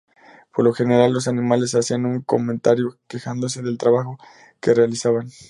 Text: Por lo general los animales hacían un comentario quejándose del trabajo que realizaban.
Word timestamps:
Por 0.51 0.65
lo 0.65 0.73
general 0.73 1.13
los 1.13 1.27
animales 1.27 1.75
hacían 1.75 2.07
un 2.07 2.21
comentario 2.23 2.97
quejándose 3.07 3.61
del 3.61 3.77
trabajo 3.77 4.17
que 4.59 4.73
realizaban. 4.73 5.29